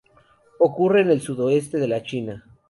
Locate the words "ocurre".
0.57-1.01